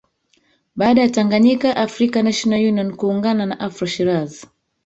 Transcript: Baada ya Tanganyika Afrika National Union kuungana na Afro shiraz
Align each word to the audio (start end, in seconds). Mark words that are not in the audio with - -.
Baada 0.75 1.01
ya 1.01 1.09
Tanganyika 1.11 1.75
Afrika 1.75 2.23
National 2.23 2.61
Union 2.67 2.95
kuungana 2.95 3.45
na 3.45 3.59
Afro 3.59 3.87
shiraz 3.87 4.45